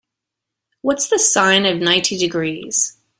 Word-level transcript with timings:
What's 0.81 1.09
the 1.09 1.19
sine 1.19 1.63
of 1.67 1.77
ninety 1.77 2.17
degrees? 2.17 2.97